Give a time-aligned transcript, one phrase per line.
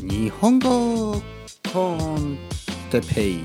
[0.00, 1.20] 日本語
[1.72, 2.38] コン
[2.90, 3.40] テペイ。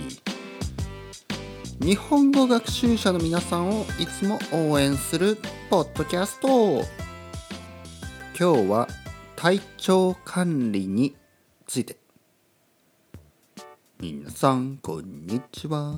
[1.79, 5.37] 日本語学習者の皆さんをいつも応援する
[5.69, 6.83] ポッドキャスト。
[8.37, 8.87] 今日は
[9.35, 11.15] 体調管理に
[11.65, 11.97] ついて。
[13.99, 15.97] 皆さんこんにちは。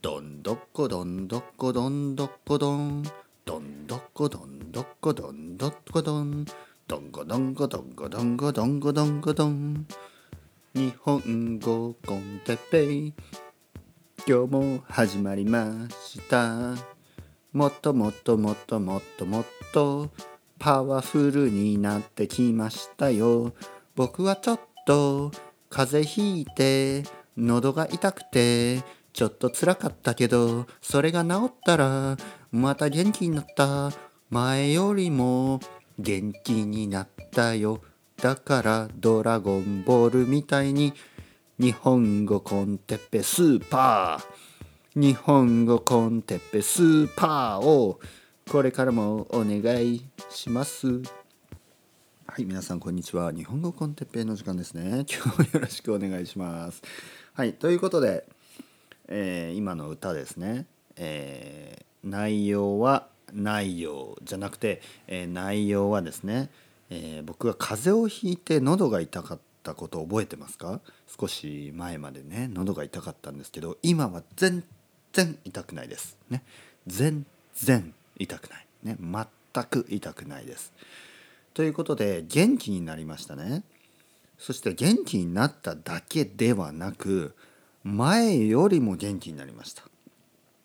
[0.00, 3.02] どんどこどんどこどんどこどん。
[3.44, 6.46] どんどこどんどこどんどこどん。
[6.88, 9.88] どんごどんごどんごどんごどんごどんごどん
[10.72, 13.14] 日本語コンテッペイ。
[14.24, 16.76] 今日も始まりました。
[17.52, 20.10] もっともっともっともっともっと。
[20.60, 23.52] パワフルになってきましたよ。
[23.96, 25.32] 僕はちょっと。
[25.68, 27.02] 風邪ひいて。
[27.36, 28.84] 喉が痛くて。
[29.12, 30.66] ちょっと辛かったけど。
[30.80, 32.16] それが治ったら。
[32.52, 33.90] また元気になった。
[34.30, 35.60] 前よりも
[35.98, 37.80] 元気になったよ。
[38.16, 40.92] だからドラゴンボールみたいに
[41.58, 45.00] 日本語コンテッペスーパー。
[45.00, 48.00] 日本語コンテッペスーパーを
[48.50, 50.86] これからもお願いします。
[52.26, 53.32] はい皆さんこんにちは。
[53.32, 55.06] 日本語コンテッペの時間ですね。
[55.10, 56.82] 今日もよろしくお願いします。
[57.32, 58.26] はいということで、
[59.08, 66.50] えー今の歌ですね、えー内容は内容じゃなくて、えー内容はですね、
[66.90, 70.80] えー僕が風邪をひいて喉が痛かったことを覚えてますか？
[71.18, 74.62] 少し前までね喉が痛かったんですけど今は全
[75.12, 76.16] 然痛くないです。
[76.30, 76.44] ね。
[76.86, 78.66] 全然痛くない。
[78.84, 78.96] ね。
[79.00, 80.72] 全く痛くないです。
[81.54, 83.64] ということで元気になりましたね。
[84.38, 87.34] そして元気になっただけではなく
[87.82, 89.82] 前よりも元気になりました。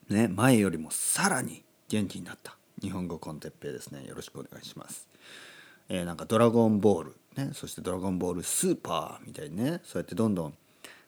[0.10, 0.28] ね。
[0.28, 2.56] 前よりもさらに元気になった。
[2.82, 4.06] 日本語コンテッペイですね。
[4.08, 5.10] よろしくお願いします。
[5.90, 7.16] えーなんかドラゴンボール。
[7.36, 7.50] ね。
[7.54, 9.82] そしてドラゴンボールスーパーみたいにね。
[9.84, 10.54] そうやってどんどん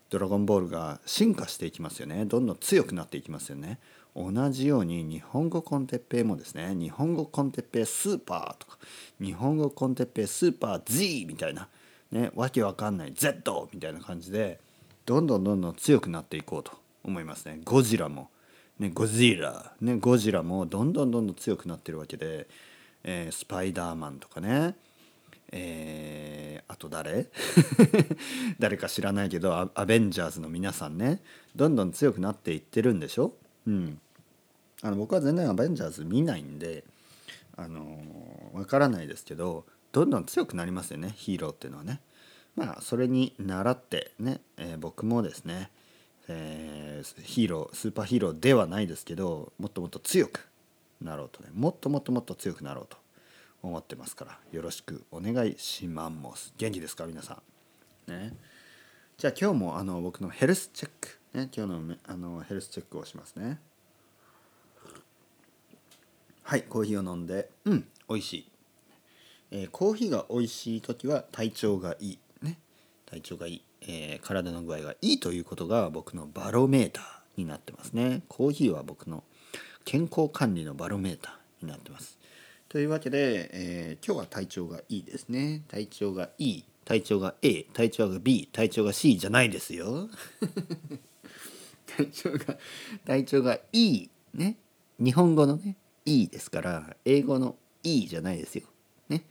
[0.10, 2.26] ドラゴンボールが進化していきますよね。
[2.26, 3.80] どんどん強くなっていきますよね。
[4.14, 6.76] 同じように日本語コンテッペイもですね。
[6.76, 8.78] 日本語コンテッペイスーパーとか
[9.22, 11.70] 日本語コンテッペイスーパー Z みたいな。
[12.12, 12.30] ね。
[12.36, 14.60] わけわかんない Z みたいな感じで
[15.06, 16.74] どんどんどんどん強くなっていこうと
[17.06, 17.62] 思いますね。
[17.64, 18.30] ゴジラも
[18.84, 22.48] ねゴジラねゴジラもどんどんどんどん強くなってるわけで、
[23.04, 24.76] えースパイダーマンとかね
[25.52, 27.28] えーあと誰？
[28.60, 31.22] 誰か知らないけどアベンジャーズの皆さんね
[31.56, 33.34] どんどん強くなっていってるんでしょ？
[33.68, 34.00] うん。
[34.82, 36.84] あの僕は全然アベンジャーズ見ないんで
[37.56, 42.02] あのーわからないですけどどんどん強くなりますよねヒーローっていうのはね。
[42.56, 45.70] まあそれに倣ってね、えー僕もですね、
[46.28, 50.48] えーヒーロースーパーヒーローではないですけどもっともっと強く
[51.02, 52.98] なろうとねもっともっともっと強くなろうと
[53.62, 56.54] 思ってますからよろしくお願いします。
[56.58, 57.06] 元気ですか？
[57.06, 57.42] 皆さ
[58.08, 58.12] ん。
[58.12, 58.36] ね。
[59.18, 61.20] じゃあ今日もあの僕のヘルスチェック。
[61.34, 61.50] ね。
[61.56, 63.60] 今日のあのヘルスチェックをしますね。
[66.42, 67.50] はいコーヒーを飲んで。
[67.66, 68.52] うん美味しい、
[69.52, 72.20] えーコーヒーが美味しい時は体調がいい。
[73.14, 77.06] 体調がいい、えー体の具合がいいということが僕のバロメーター
[77.38, 78.24] になってますね。
[78.28, 79.24] コーヒーは僕の
[79.86, 82.18] 健康管理のバロメーターになってます。
[82.70, 85.62] というわけで、えー今日は体調がいいですね。
[85.68, 90.10] 体調がいい体調が A 体調が B 体調が C じゃないですよ。
[91.86, 92.58] 体調が
[93.06, 94.58] 体調がいいね。
[95.00, 98.64] 日本語のねいいですから英語のいいじゃないですよ。
[99.08, 99.26] ね、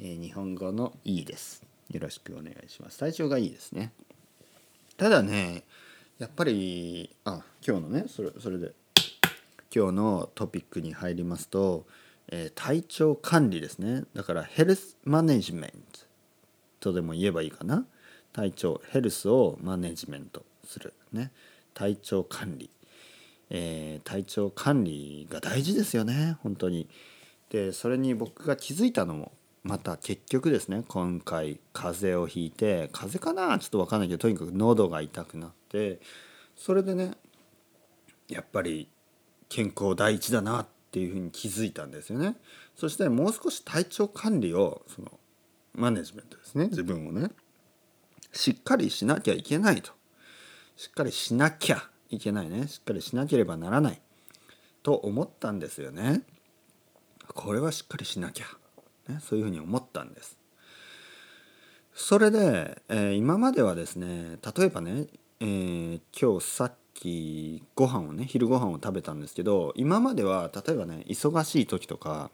[0.00, 1.73] えー日本語のいいです。
[1.90, 2.98] よろしくお願いします。
[2.98, 3.92] 体調がいいですね。
[4.96, 5.64] ただね
[6.18, 8.72] やっぱりあ今日のねそれそれで
[9.74, 11.84] 今日のトピックに入りますと、
[12.28, 14.04] えー体調管理ですね。
[14.14, 16.00] だからヘルスマネジメント
[16.78, 17.84] とでも言えばいいかな。
[18.32, 20.94] 体調ヘルスをマネジメントする。
[21.12, 21.32] ね。
[21.74, 22.70] 体調管理、
[23.50, 26.36] えー体調管理が大事ですよね。
[26.42, 26.88] 本当に。
[27.50, 29.32] でそれに僕が気づいたのも
[29.64, 36.00] また結局ですね今回風邪をひいて風邪かなちょっと分かんないけどとにかく喉が痛くなって
[36.54, 37.12] それでね
[38.28, 38.88] やっぱり
[39.48, 42.36] 健康第一だなっていうふうに気づいたんですよね。
[42.76, 45.18] そしてもう少し体調管理をその
[45.74, 47.30] マネジメントですね自分をね
[48.32, 49.92] しっかりしなきゃいけないと。
[50.76, 52.68] しっかりしなきゃいけないね。
[52.68, 54.00] しっかりしなければならない
[54.82, 56.22] と思ったんですよね。
[57.28, 58.46] これはしっかりしなきゃ、
[59.08, 60.38] ね、そういうふうに思ったんです。
[61.94, 65.06] それで、えー今まではですね例えばね、
[65.40, 72.30] えー今日さっきご飯をね昼ご飯を食べたんですけど今までは例えばね忙しい時とか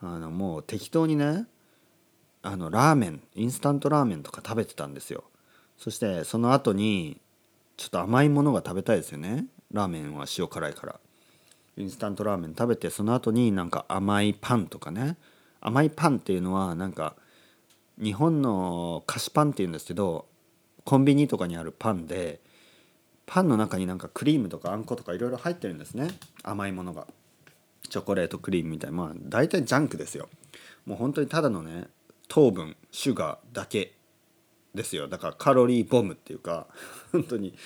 [0.00, 1.46] あのもう適当にね
[2.42, 5.24] あのラーメンインスタントラーメンとか食べてたんですよ。
[5.78, 7.20] そしてその後に
[7.76, 9.46] ちょっと甘いものが食べたいですよね。
[9.72, 11.00] ラーメンは塩辛いから。
[11.76, 15.16] インスタントラーメン食べてその後になんか甘いパンとかね
[15.64, 17.16] 甘いパンっていうのはなんか
[18.00, 20.26] 日本の菓子パンっていうんですけど
[20.84, 22.40] コンビニとかにあるパンで
[23.26, 26.08] パンの中になんかクリームとかあんことかいろいろ入ってるんですね。
[26.42, 27.06] 甘いものが。
[27.88, 28.96] チョコレートクリームみたいな。
[28.96, 30.28] まあ大体ジャンクですよ。
[30.84, 31.86] もう本当にただのね
[32.28, 33.94] 糖分シュガーだけ
[34.74, 35.08] ですよ。
[35.08, 36.66] だからカロリーボムっていうか
[37.12, 37.56] 本当に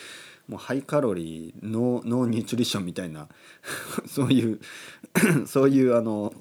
[0.46, 3.28] もうハイカロリーノーノーニュートリションみたいな。
[4.06, 4.60] そういう
[5.46, 6.32] そういうあの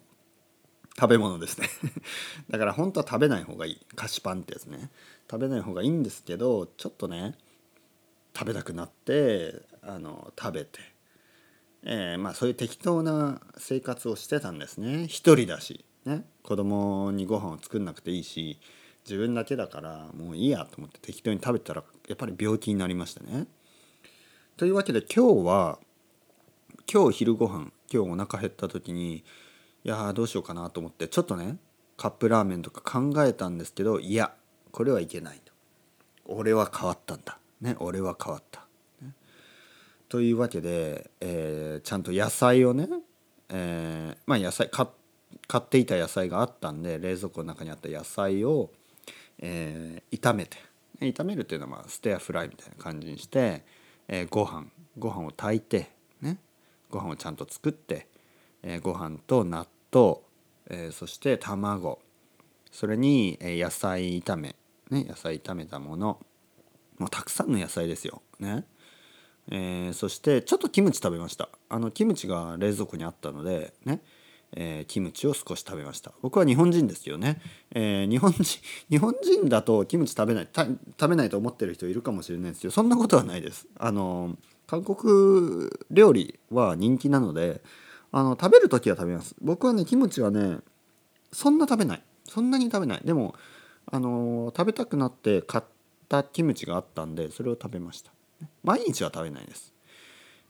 [0.99, 1.69] 食べ物ですね。
[2.49, 3.81] だから本当は食べない方がいい。
[3.95, 4.89] 菓子パンってやつね。
[5.29, 7.35] 食べない方がいいんですけどちょっとね
[8.33, 10.79] 食べたくなってあの食べて、
[11.83, 15.07] えー、まあそういう適当な生活をしてたんですね。
[15.07, 18.57] 一人だし、ね、子供にご飯を作んなくていいし
[19.05, 23.47] 自分だけだからもういいやと思って適当に食べたらやっぱり病気になりましたね。
[24.55, 25.79] というわけで今日は
[26.91, 29.23] 今日昼ご飯今日お腹減った時に
[29.87, 31.57] いやどうしようかなと思ってちょっとね
[31.95, 34.33] カップラーメンとか考えたんですけどいや
[34.71, 35.53] これはいけないと。
[36.25, 37.39] 俺は変わったんだ。
[37.61, 38.67] ね俺は変わった、
[39.01, 39.13] ね、
[40.09, 42.87] というわけで、えー、ちゃんと野菜をね、
[43.49, 48.69] えー、まあ野菜買っていた野菜があったんで冷蔵庫の中にあった野菜を、
[49.39, 50.57] えー、炒めて。
[50.99, 53.63] 炒めるっていうのはまステアフライみたいな感じにして
[54.07, 54.67] えー、ご飯
[54.97, 55.91] ご飯を炊いて
[56.21, 56.37] ね
[56.89, 58.07] ご飯をちゃんと作って、
[58.63, 60.19] えー、ご飯と納豆、
[60.69, 61.99] えー、そして卵。
[62.71, 64.55] それに、え、野菜炒め、
[64.89, 66.19] ね、野菜炒めたもの。
[66.97, 68.21] もうたくさんの野菜ですよ。
[68.39, 68.65] ね。
[69.49, 71.49] えー、そしてちょっとキムチ食べました。
[71.69, 74.01] あのキムチが冷蔵庫にあったのでね。
[74.55, 76.13] えー、キムチを少し食べました。
[76.21, 77.41] 僕は日本人ですよね、
[77.71, 78.43] えー、日本人
[78.89, 80.77] 日本人だとキムチ食べない食
[81.09, 83.67] べないと思ってる人いるかもしれないですけどそんなことはないです。
[83.77, 87.61] あの韓国料理は人気なので
[88.11, 89.35] あの食べる時は食べます。
[89.41, 90.57] 僕はねキムチはね
[91.31, 92.03] そんな食べない。
[92.25, 93.01] そんなに食べない。
[93.03, 93.35] でも
[93.89, 95.63] あの食べたくなって買っ
[96.09, 98.11] たキムチがあったんでそれを食べました。
[98.63, 99.73] 毎日は食べないです、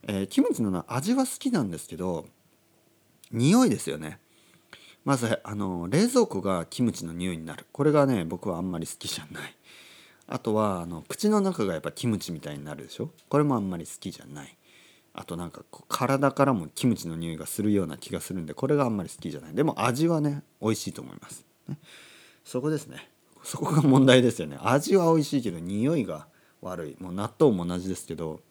[0.04, 2.26] えー、キムチの味は好きなんですけど
[3.32, 4.20] 匂いですよね。
[5.06, 7.66] まずあの冷蔵庫がキムチの匂いになる。
[7.72, 9.56] これがね僕はあんまり好きじゃない。
[10.28, 13.12] あとはあの口の中がやっぱキムチみたいになるでしょ？
[13.30, 14.57] これもあんまり好きじゃない。
[15.20, 19.56] あとなんかこう体からもキムチの匂いがするような気がするんでこれがあんまり好きじゃない。
[19.56, 21.80] でも味はね美味しいと思います、ね、
[22.46, 23.10] そこですね。
[23.44, 24.60] そこが問題ですよね。
[24.62, 26.28] 味は美味しいけど匂いが
[26.62, 27.04] 悪い。
[27.04, 28.42] もう納豆も同じですけど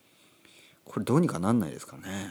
[0.85, 2.31] これどうにかなんないですかね。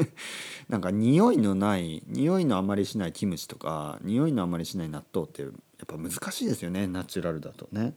[0.70, 5.52] なんか匂いのない匂いのあまりしないキムチとか匂いのあまりしない納豆ってやっ
[5.86, 6.86] ぱ難しいですよね。
[6.86, 7.94] ナチュラルだとね。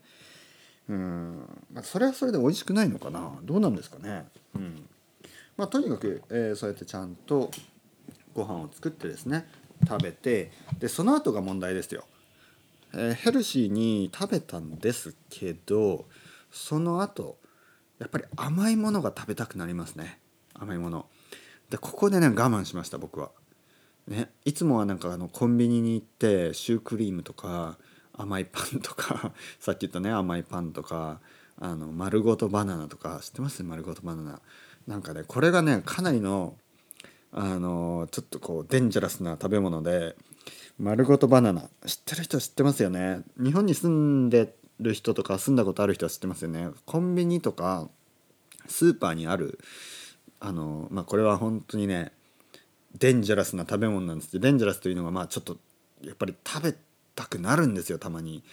[0.89, 1.65] うん。
[1.71, 3.31] まそれはそれで美味しくないのかな。
[3.43, 4.27] どうなんですかね。
[4.55, 4.89] うん。
[5.59, 7.51] まあとにかく、えー、そうやってちゃんと
[8.33, 9.45] ご飯を作ってですね
[9.87, 12.05] 食べてでその後が問題ですよ、
[12.93, 16.05] えー、ヘルシーに食べたんですけど
[16.49, 17.37] その後
[17.99, 20.19] やっぱり甘いものが食べたくなりますね。
[20.53, 21.07] 甘いもの。
[21.69, 23.31] でここでね我慢しました僕は。
[24.07, 27.77] ねいつもはなんかあのコンビニに行ってシュークリームとか
[28.13, 31.19] 甘いパンとかさっき言ったね甘いパンとか
[31.59, 33.61] あの丸ごとバナナとか知ってます？
[33.63, 34.41] 丸ごとバナナ。
[34.89, 36.55] なんかねこれがねかなりの
[37.31, 40.15] あのちょっとこうデンジャラスな食べ物で
[40.79, 41.69] 丸ごとバナナ。
[41.85, 43.19] 知ってる人は知ってますよね。
[43.37, 46.69] 日本に住んでる人とか住んだことある人は知ってますよね。
[46.85, 47.87] コンビニとか
[48.67, 49.59] スーパーにある
[50.39, 52.11] あのまあこれは本当にね
[52.97, 55.57] デンジャラスな食べ物なんですけどデンジャラスというのがまあちょっと
[56.01, 56.73] やっぱり食べ
[57.13, 58.43] たくなるんですよたまに。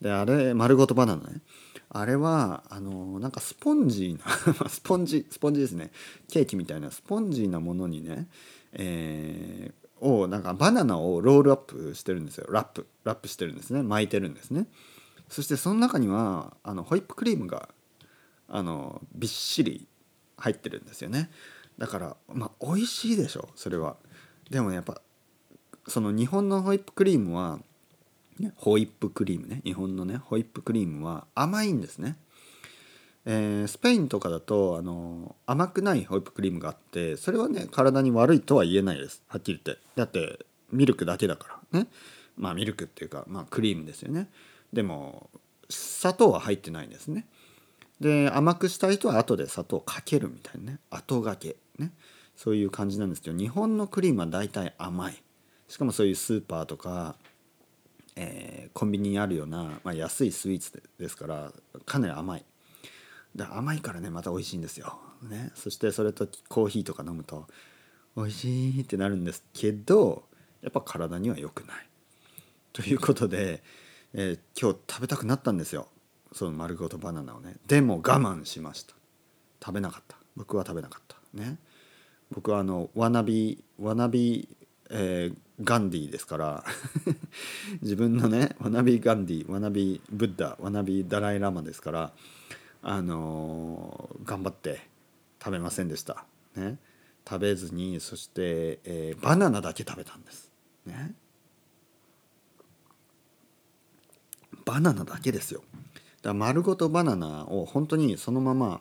[0.00, 1.40] であれ丸ごとバナナね。
[1.88, 4.30] あれはあのなんかスポンジな
[4.68, 5.90] スポンジスポンジですね。
[6.28, 8.28] ケーキみたいなスポンジなものにね、
[8.72, 12.46] えー、をなんかバナナをロールアップしてるんですよ。
[12.50, 13.82] ラップラップしてるんですね。
[13.82, 14.66] 巻いてるんですね。
[15.28, 17.68] そしてその中にはあのホイップクリームが
[18.48, 19.88] あのびっしり
[20.36, 21.30] 入ってるんですよね。
[21.78, 23.96] だからまあ美味しいでしょそれは。
[24.50, 25.00] でもねやっぱ
[25.88, 27.60] その日本のホイップクリームは、
[28.38, 32.16] ね、ホイップクリームね日本のねホイップクリームは甘いんですね。
[33.28, 39.22] えー、スペインとかだとあの甘くないホイップクリームがあってそれはね体に悪いとは言えないです。
[39.26, 39.82] はっきり言って。
[39.96, 41.88] だってミルクだけだからね。
[42.36, 44.28] まあミルクっていうかまあクリームですよね。
[44.72, 45.30] でも
[45.68, 47.26] 砂糖は入ってないんですね。
[48.00, 50.78] で甘くしたい人は後で砂糖かけるみたいなね。
[50.90, 51.92] 後がけね。
[52.36, 55.22] そういう感じなんですけど日本のクリームは大体甘い。
[55.68, 57.16] しかもそういうスーパーとか
[58.16, 61.52] えー、コンビニにあるような、まあ、安いスイーツですから
[61.84, 62.44] かなり甘い。
[63.34, 67.46] で甘いからねまた美味しいんですよ、ね、そしてそれとコーヒーとか飲むと
[68.16, 70.24] 美味しいってなるんですけど
[70.62, 71.86] やっぱ体には良くない。
[72.72, 73.62] ということで、
[74.12, 75.88] えー、今日食べたくなったんですよ。
[76.32, 77.56] その丸ごとバナナをね。
[77.66, 78.94] でも我慢しました。
[79.64, 80.16] 食べなかった。
[80.36, 81.16] 僕は食べなかった。
[81.32, 81.56] ね。
[82.34, 84.48] 僕はあのわなびわなび、
[84.90, 86.64] えー、ガンディーですから
[87.82, 92.12] 自分のねわなびガンディわなびブッダわなびダライ・ラマですから
[92.82, 94.80] あのー、頑張って
[95.42, 96.24] 食べませんでした。
[96.56, 96.78] ね。
[97.28, 100.52] 食べずにそして、えー、バナナだけ食べたんです。
[100.86, 101.12] ね。
[104.64, 105.62] バナナだけですよ。
[106.22, 108.80] だ丸ごとバナナを本当にそのまま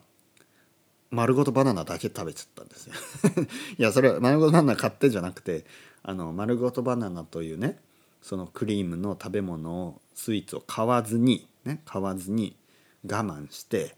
[1.11, 2.93] 丸ごとバナナだけ食べちゃったんですよ。
[3.77, 5.65] いやそれは丸ごとバナナ買ってじゃなくて
[6.07, 7.79] あの丸ごとバナナというね
[8.21, 12.55] そのクリームの食べ物をスイーツを買わずにね買わずに
[13.03, 13.95] 我慢して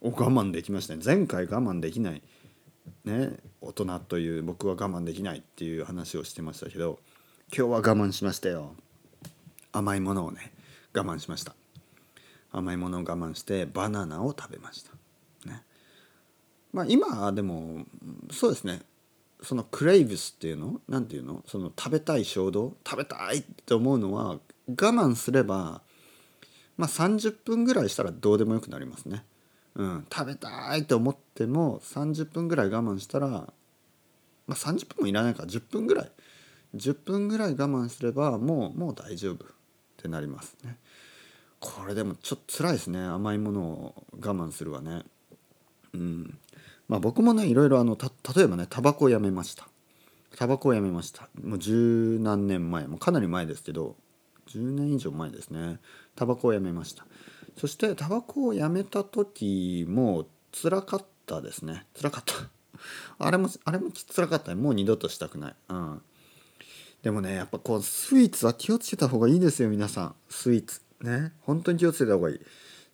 [0.00, 1.02] お我慢できましたね。
[1.04, 2.22] 前回我慢できない
[3.04, 7.00] ね大人という僕は我慢できないっていう話をしてましたけど
[7.54, 8.74] 今日は我慢しましたよ。
[9.72, 10.52] 甘いものをね
[10.94, 11.54] 我慢しました。
[12.52, 14.92] 甘いものを我慢してバナナを食べました。
[15.50, 15.62] ね。
[16.72, 17.84] まあ今でも
[18.30, 18.80] そうですね。
[19.42, 20.80] そのクレイブスっていうの？
[20.88, 21.42] 何ていうの？
[21.46, 22.76] その食べたい衝動？
[22.86, 25.82] 食べたいって思うのは我慢すれば
[26.76, 29.24] まあ30分ぐらいしたらどうでもよくなりますね。
[29.74, 33.52] うん、食べたいと思っても30分ぐらい我慢したら、ま
[34.48, 35.44] あ、30分もいらないか。
[35.44, 36.10] ら10分ぐらい。
[36.74, 39.48] 10分ぐらい我慢すればもうもう大丈夫っ
[39.96, 40.76] てなりますね。
[41.60, 43.00] これでもちょっと辛いですね。
[43.00, 45.02] 甘いものを我慢するわね。
[45.94, 46.38] うん。
[46.88, 47.96] まあ僕もねいろいろあの
[48.34, 49.68] 例えばねタバコをやめました。
[50.36, 51.28] タバコをやめました。
[51.42, 52.86] もう十何年前。
[52.86, 53.96] もうかなり前ですけど
[54.48, 55.78] 10年以上前ですね。
[56.16, 57.06] タバコをやめました。
[57.56, 61.86] そしてタバコをやめた時も辛かったですね。
[62.00, 62.34] 辛かった。
[63.18, 65.56] あれもあれも辛かったもう二度としたくない。
[65.68, 66.02] うん。
[67.02, 70.14] でもねやっぱこうスイーツは気をつけた方がいいですよ皆さん。
[70.28, 70.80] スイーツ。
[71.00, 71.32] ね。
[71.40, 72.40] 本当に気をつけた方がいい。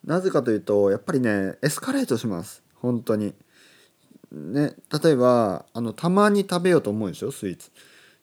[0.03, 2.63] なぜかというとやっぱりねエスカレートします。
[2.73, 3.33] 本当に。
[4.31, 7.71] ね例えばあのたまに食べようと思うでしょスイーツ。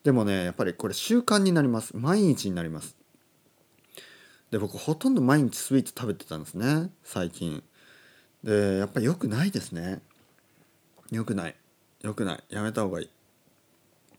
[0.05, 1.97] でもねやっぱりこれ習慣になります。
[1.97, 2.97] 毎日になります。
[4.51, 7.63] で僕ほとんど毎日スイーツ食べてたんですね最近。
[8.43, 10.03] でやっぱり良くないですね。
[11.11, 11.57] 良くない。
[12.03, 12.45] 良くない。
[12.51, 13.11] やめた方がいい。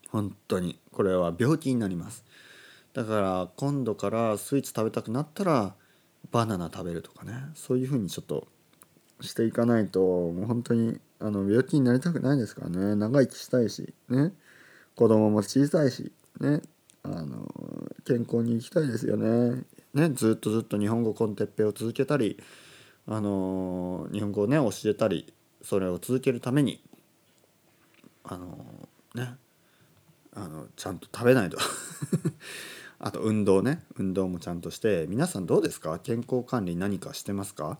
[0.09, 0.79] 本当に。
[0.91, 2.23] これは病気になります。
[2.93, 5.75] だから今度からスイーツ食べたくなったら
[6.31, 7.33] バナナ食べるとかね。
[7.55, 8.47] そういうふうにちょっと
[9.27, 12.95] していかないともう本当にあの病気になりたくないですからね。
[12.95, 14.33] 長生きしたいしね。
[14.95, 16.61] 子供も小さいしね。
[17.03, 17.51] あの
[18.05, 19.63] 健康に生きたいですよね。
[19.93, 22.41] ね、ずっとずっと日本語コンテッペを続けたり、
[23.07, 26.81] あの日本語をね教えたりそれを続けるために
[28.23, 28.65] あの
[29.15, 29.35] ね。
[30.35, 31.59] あのちゃんと食べないと。
[32.97, 33.83] あと運動ね。
[33.97, 35.99] 運動もちゃんとして皆さんどうですか？
[35.99, 37.77] 健康管理何かしてますか？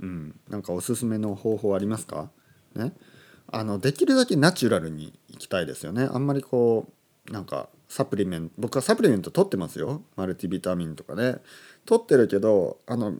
[0.00, 0.38] うん。
[0.48, 2.30] なんかおすすめの方法ありますか？
[2.74, 2.92] ね？
[3.48, 6.08] あのできるだけナチュラルにいきたいですよね。
[6.12, 6.86] あんまりこ
[7.28, 10.02] うなんかサプリメント僕はサプリメント取ってますよ。
[10.16, 11.36] マルチビタミンとかね。
[11.84, 13.14] 取ってるけどあの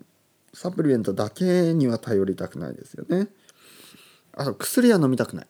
[0.53, 3.29] サプリメントだけには頼りたくないですよね。
[4.33, 5.47] あと薬は飲みたくない。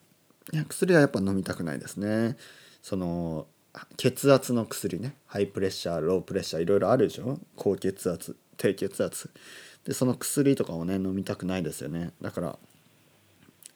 [0.53, 2.37] いや薬はやっぱ飲みたくないですね。
[2.83, 3.47] その
[3.97, 5.17] 血圧の薬ね。
[5.27, 7.39] ハイプレッシャーロープレッシャーいろいろあるでしょ？
[7.57, 9.31] 高血圧低血圧。
[9.87, 12.11] でその薬とかをね飲みたくないですよね。
[12.21, 12.59] だから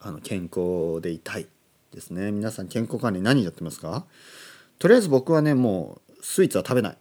[0.01, 1.47] あの健康でいたい
[1.93, 2.33] ですね。
[2.33, 4.05] 皆さん健康管理何やってますか？
[4.79, 6.99] とりあえず僕はねもうスイーツは食べない。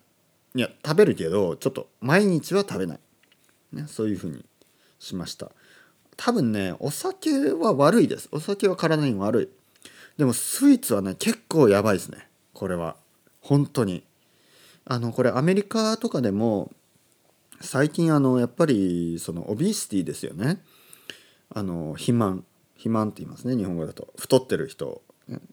[0.56, 3.00] いや食べるけどちょっと毎日は食べない、
[3.74, 4.46] ね、そういうふうに
[5.00, 5.52] しました。
[6.18, 8.30] 多分ねお酒は悪いです。
[8.32, 9.50] お酒は体に悪い。
[10.18, 12.28] でもスイーツはね結構やばいですね。
[12.54, 12.96] これは。
[13.42, 14.04] 本当に。
[14.86, 16.72] あのこれアメリカとかでも
[17.62, 20.62] 最近あのやっぱりそのオビシティですよね。
[21.54, 22.46] あの肥満。
[22.74, 24.14] 肥満って言いますね日本語だと。
[24.18, 25.02] 太ってる人。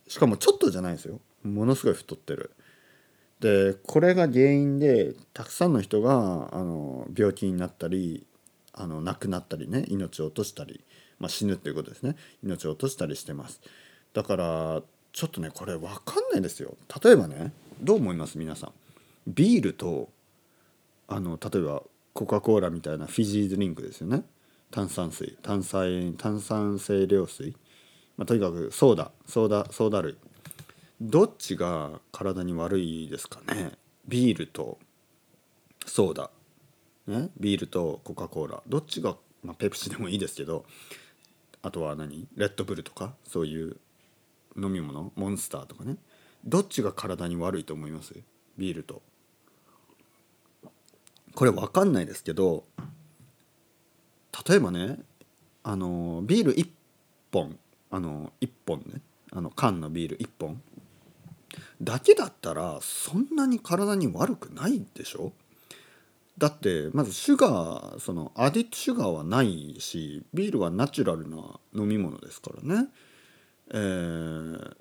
[0.08, 1.20] しかもちょっとじゃないですよ。
[1.42, 2.52] ものすごい太ってる。
[3.40, 8.26] でこれが原因でたくさんの人があの病気になったり
[8.72, 10.84] あの亡くなったりね命を落としたり、
[11.18, 12.16] まあ、死ぬっていうことですね。
[12.42, 13.60] 命を落としたりしてます。
[14.14, 14.82] だから
[15.12, 16.76] ちょっとねこれ分かんないですよ。
[17.02, 18.38] 例えばねどう思います？
[18.38, 18.72] 皆さん。
[19.26, 20.08] ビールと
[21.08, 21.82] あの例えば
[22.16, 24.24] コカ・コーラみたいなフィジードリンクですよね。
[24.70, 25.36] 炭酸水。
[25.42, 27.54] 炭酸炭酸性量水、
[28.16, 29.12] まあ、とにかくソーダ。
[29.26, 30.16] ソーダソーダ類。
[30.98, 33.72] どっちが体に悪いですかね？
[34.08, 34.78] ビールと
[35.84, 36.30] ソーダ、
[37.06, 38.62] ね、ビールとコカ・コーラ。
[38.66, 40.64] どっちが、まあ、ペプシでもいいですけど
[41.60, 42.26] あとは何？
[42.34, 43.12] レッドブルとか？
[43.24, 43.76] そういう
[44.56, 45.12] 飲み物？
[45.16, 45.96] モンスターとかね？
[46.46, 48.14] どっちが体に悪いと思います？
[48.56, 49.02] ビールと。
[51.36, 52.64] これ分かんないですけど
[54.48, 54.98] 例えばね
[55.62, 56.68] あのビール1
[57.30, 57.58] 本
[57.90, 59.00] あの1本ね
[59.32, 60.60] あの缶のビール1本
[61.82, 65.32] だけだったらそんなに体に悪くないでしょ？
[66.38, 71.36] だってまずシュガーそのアディットシュガーはないしビールはナチュラルな
[71.74, 72.88] 飲み物ですからね。
[73.72, 74.76] えー、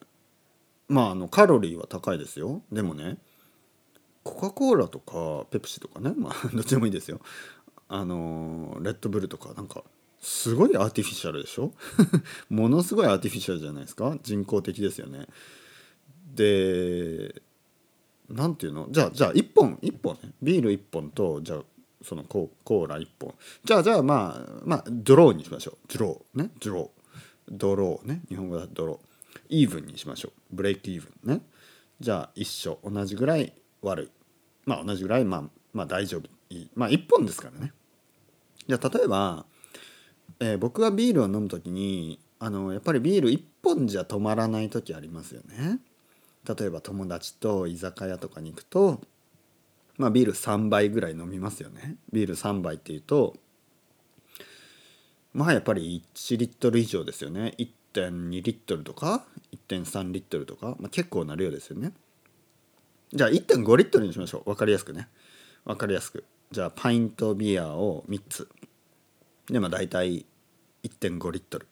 [0.87, 2.61] まああのカロリーは高いですよ。
[2.71, 3.17] でもね
[4.25, 7.21] コカ・コーラとかペプシとかねまあ どっちでもいいですよ。
[7.87, 9.83] あのレッドブルとかなんか
[10.19, 11.71] すごいアーティフィシャルでしょ？
[12.49, 14.17] ものすごいアーティフィシャルじゃないですか？
[14.23, 15.27] 人工的ですよね。
[16.33, 17.41] で
[18.29, 18.87] なんていうの？
[18.89, 20.31] じゃあじゃあ1本1本ね。
[20.41, 21.63] ビール1本とじゃあ
[22.01, 23.35] そのコーラ1本。
[23.63, 25.97] じゃあじゃあまあまあドローにしましょう。
[25.97, 26.49] ドローね。
[26.59, 27.51] ドロー。
[27.51, 28.23] ドローね。
[28.27, 28.99] 日本語だとドロー。
[29.49, 30.31] イーブンにしましょう。
[30.55, 31.41] break even ね。
[31.99, 32.79] じゃあ一緒。
[32.83, 33.53] 同じぐらい
[33.83, 34.09] 悪い。
[34.65, 35.43] まあ同じぐらいまあ
[35.73, 36.29] まあ大丈夫。
[36.75, 37.73] まあ1本ですからね。
[38.67, 39.45] じゃあ例えば、
[40.39, 45.79] えー、僕がビールを飲む時にあのやっぱりビール1本じゃ止まらない時ありますよね。
[46.47, 49.01] 例えば友達と居酒屋とかに行くと
[49.97, 51.97] まあビール3杯ぐらい飲みますよね。
[52.11, 53.35] ビール3杯っていうと
[55.33, 57.53] まあやっぱり1リットル以上ですよね。
[57.57, 59.25] 1.2リットルとか
[59.67, 61.91] 1.3リットルとか、まあ、結構な量ですよね。
[63.13, 64.43] じゃあ1.5リットルにしましょう。
[64.45, 65.07] 分かりやすくね。
[65.65, 66.25] 分かりやすく。
[66.51, 68.49] じゃあパイントビアを3つ。
[69.47, 70.25] でまあ大体
[70.83, 71.67] 1.5リットル。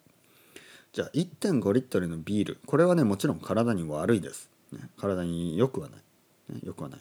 [0.91, 2.59] じゃあ1.5リットルのビール。
[2.65, 6.99] これはねもちろん体に悪いです、ね、体によくはない、ね、よくはない。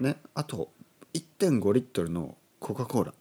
[0.00, 0.70] ねあと
[1.14, 3.14] 1.5リットルのコカ・コーラ。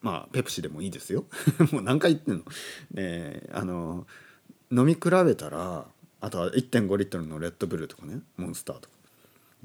[0.00, 1.24] まあペプシでもいいですよ。
[1.72, 2.44] もう何回言ってんの。
[2.92, 4.06] ねあの
[4.70, 5.86] 飲み比べたら
[6.20, 8.95] あとは1.5リットルのレッドブルとかねモンスターとか。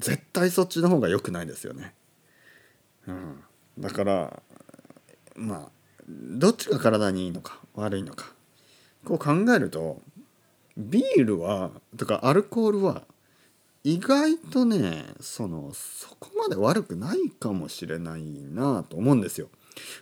[0.02, 1.94] 絶対そっちの方が良くないですよね。
[3.06, 3.42] うん。
[3.78, 4.42] だから
[5.36, 5.70] まあ
[6.08, 8.32] どっちが体にいいのか悪いのか。
[9.04, 10.00] こう考えると
[10.76, 13.02] ビールはとかアルコールは
[13.84, 19.48] 意外とねそのそこまで悪くないかもしれないなと思うんですよ。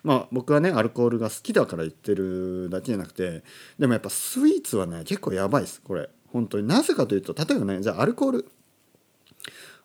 [0.02, 3.42] まあ僕はねアルコールが好きだから言ってるだけじゃなくて
[3.78, 6.10] でもやっぱスイーツはね結構やばいですこれ。
[6.32, 6.66] 本当に。
[6.66, 8.50] なぜかというと例えばねじゃあアルコール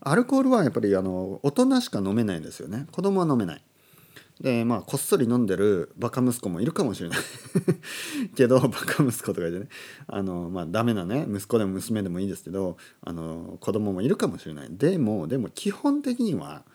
[0.08, 2.86] アルコールはやっぱりあの大人しか飲めないんですよね。
[2.92, 3.62] 子供は飲めない。
[4.40, 7.20] でまあこっそり飲んでるバカ息子もいるかもしれない。
[8.36, 9.68] けどバカ息子とか言ってね。
[10.06, 14.68] あのまあダメなね息子でも娘でもいいですけどあの子供もいるかもしれない。
[14.70, 16.66] でもでも基本的には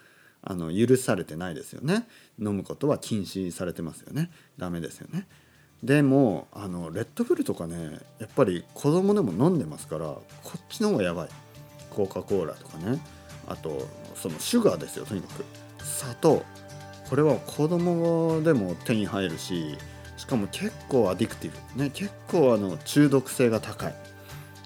[0.42, 2.08] あの許されてないですよね。
[2.40, 4.32] 飲むことは禁止されてますよね。
[4.58, 5.28] ダメですよね。
[5.84, 10.22] でもあのレッドブルとかねやっぱり子供でも飲んでますからこ
[10.58, 11.28] っちの方がやばい。
[11.90, 13.19] コカ・コーラとかね。
[13.50, 15.44] あとそのシュガーですよとにかく。
[15.84, 16.44] 砂糖。
[17.08, 19.76] これは子供でも手に入るし
[20.16, 21.90] しかも結構アディクティブね。
[21.90, 23.94] 結構あの中毒性が高い。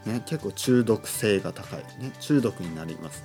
[0.04, 2.12] ね結構中毒性が高いね。
[2.20, 3.24] 中毒になります。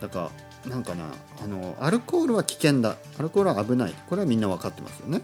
[0.00, 0.30] だか
[0.66, 1.06] らなんかな
[1.42, 2.96] あのアルコールは危険だ。
[3.18, 3.94] アルコールは危ない。
[4.08, 5.22] これはみんな分かってますよね。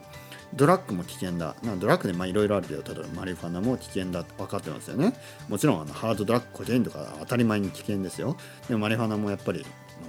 [0.54, 1.56] ドラッグも危険だ。
[1.62, 4.20] なドラッグでいろいろあるけど例えばマリファナも危険だ。
[4.20, 5.14] って分かってますよね。
[5.48, 8.36] もちろんあのハードドラッグコケインとか当たり前に危険ですよ。
[8.68, 9.64] でもマリファナもやっぱり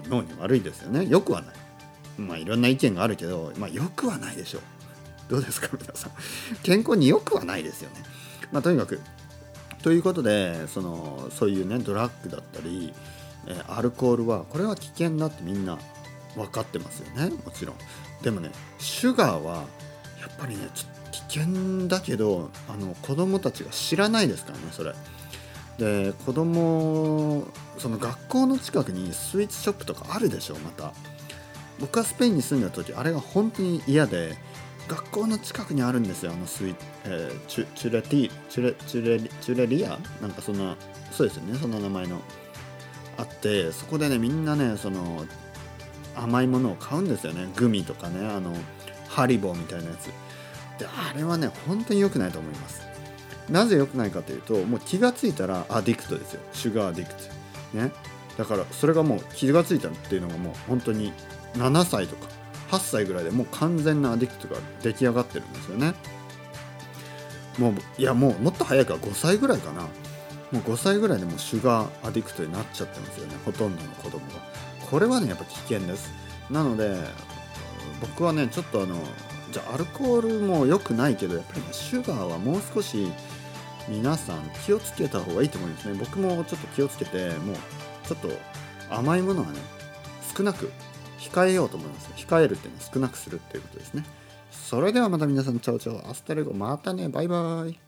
[0.07, 1.05] 脳に悪いですよね。
[1.07, 1.55] よくはない。
[2.17, 4.61] まあいろんな意見があるけどまあよくはないでしょう。
[5.29, 6.11] どうですか皆さん。
[6.63, 8.03] 健康によくはないですよね。
[8.51, 8.99] まあとにかく
[9.81, 12.93] ということでそのそういうねドラッグだったり
[13.47, 15.77] えアルコールはこれは危険だってみんな
[16.35, 17.29] 分かってますよね。
[17.45, 17.75] もちろん。
[18.21, 19.65] でもねシュガーは
[20.25, 24.93] やっぱりねちょっと危険だけどあの子供たちが知らないですからねそれ。
[25.77, 27.43] で子供
[27.77, 30.93] その学校の近くにスイーツショップとかあるでしょまた。
[31.79, 34.37] 僕はスペインに住んだ時あれが本当に嫌で
[34.87, 39.99] 学校の近くにあるんですよあのスイ、えー、チュチュレティチュレチュレチュレリア？
[40.21, 40.77] なんかそんな
[41.11, 42.21] そうですよねそんな名前の。
[43.17, 45.25] あってそこでねみんなねその
[46.15, 48.53] 甘いものを買うんですよねグミとかねあの
[49.15, 50.07] ハリボーみたいなやつ。
[50.79, 52.81] であれはね本当に良くないと思います。
[53.49, 56.41] なぜ良くないかというともう気が付いたらアディクトですよ。
[56.51, 57.19] シュガーアディクト。
[57.77, 57.91] ね。
[58.37, 61.13] だからそれがもう気が付いたっていうのがもう本当に
[61.53, 62.27] 7歳とか
[62.71, 65.93] 8歳ぐらいでもう完全なアディクトが出来上がってるんですよね。
[67.57, 69.83] もういやもうもっと早いから5歳ぐらいかな。
[69.83, 69.89] も
[70.53, 74.33] う5歳ぐらいでもうシュガーアディクトになっちゃってますよねほとんどの子供が。
[74.89, 76.11] これはねやっぱ危険です。
[76.49, 76.97] なので
[78.01, 78.95] 僕はねちょっとあの
[79.51, 83.11] じゃあアルコールも良くないけどやっぱりねシュガーはもう少し
[83.87, 85.95] 皆さん気をつけた方がいいと思いますね。
[85.99, 87.55] 僕もちょっと気をつけてもう
[88.07, 88.29] ちょっと
[88.89, 89.59] 甘いものはね
[90.35, 90.71] 少なく
[91.19, 92.09] 控えようと思います。
[92.15, 94.03] 控えるっていうのは少なくするっていうことですね。
[94.51, 96.09] それではまた皆さんチャオチャオ。
[96.09, 96.53] Hasta luego。
[96.53, 97.09] またね。
[97.09, 97.84] バイバイ。